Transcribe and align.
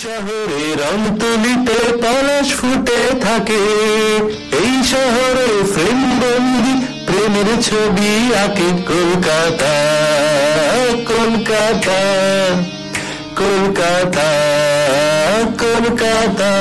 শহরে 0.00 0.64
রংতুলিতে 0.82 1.78
পলাশ 2.02 2.48
ফুটে 2.58 3.00
থাকে। 3.24 3.62
এই 4.60 4.74
শহরে 4.92 5.48
ফ্রেম 5.72 6.00
বন্দি 6.20 6.74
প্রেমের 7.06 7.48
ছবি 7.66 8.12
আঁকে 8.44 8.68
কলকাতা 8.88 9.74
কলকাতা 11.10 12.00
কলকাতা 13.40 14.28
কলকাতা। 15.62 16.52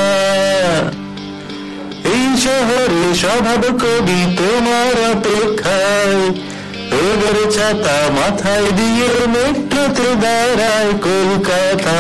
এই 2.14 2.26
শহরে 2.46 3.04
স্বভাব 3.22 3.64
কবি 3.82 4.22
তোমার 4.38 4.96
অপেক্ষায় 5.12 6.22
এবার 7.04 7.38
ছাতা 7.56 7.98
মাথায় 8.18 8.68
দিয়ে 8.78 9.10
মেট্রোতে 9.34 10.08
দাঁড়ায় 10.24 10.92
কলকাতা। 11.06 12.00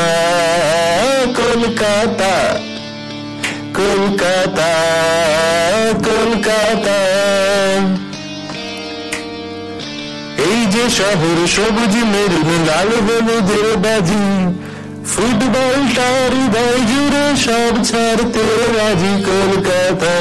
কলকাতা 1.61 2.35
কলকাতা 3.77 4.71
কলকাতা। 6.07 6.97
এই 10.47 10.59
যে 10.73 10.85
শহর 10.97 11.37
সবুজ 11.55 11.93
মেরুন 12.11 12.49
লাল 12.67 12.91
হলুদের 13.05 13.67
বাজি 13.83 14.27
ফুটবলটার 15.11 16.31
হৃদয় 16.35 16.79
জুড়ে 16.89 17.25
সব 17.45 17.73
ছাড়তে 17.87 18.43
রাজি 18.77 19.13
কলকাতা। 19.27 20.15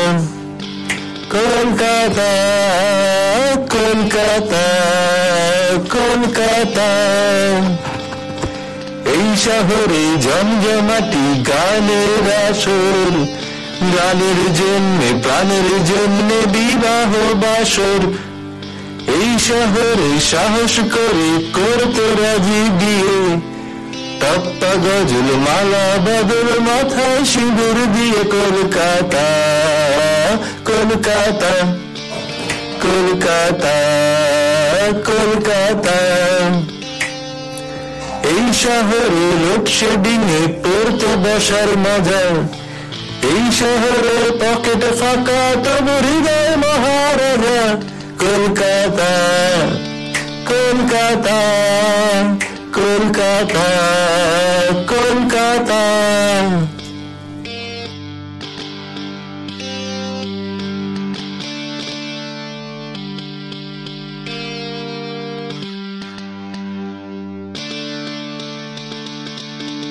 কলকাতা 1.34 2.30
কলকাতা 3.74 4.64
কলকাতা। 5.94 6.88
এই 9.12 9.26
শহরে 9.44 10.02
জমজমাটি 10.24 11.24
গানের 11.48 12.26
আসর 12.48 13.12
গানের 13.94 14.40
জন্য, 14.60 15.00
প্রাণের 15.22 15.68
জন্য 15.90 16.30
বিবাহ 16.54 17.10
বাসর। 17.42 18.00
এই 19.18 19.30
শহরে 19.48 20.10
সাহস 20.30 20.74
করে 20.94 21.30
করতে 21.56 22.04
রাজি 22.22 22.62
দিয়ে। 22.80 23.16
তপ্পা 24.20 24.72
গজল 24.84 25.28
মালা 25.46 25.86
বদল 26.06 26.48
মাথায় 26.66 27.22
সিঁদুর 27.24 27.78
দিয়ে 27.94 28.22
কলকাতা 28.34 29.26
কলকাতা 30.64 31.52
কলকাতা 32.84 33.76
কলকাতা। 35.08 35.98
শহরে 38.62 39.26
লোডশেডিং 39.42 40.20
এ 40.40 40.42
পড়তে 40.62 41.10
বসার 41.24 41.70
মজা। 41.84 42.24
এই 43.30 43.44
শহরে 43.58 44.16
পকেট 44.40 44.82
ফাঁকা, 45.00 45.40
তবু 45.64 45.94
হৃদয় 46.06 46.52
মহারাজা, 46.62 47.60
কলকাতা 48.22 49.12
কলকাতা 50.50 51.38
কলকাতা 52.76 53.68
কলকাতা। 54.92 55.79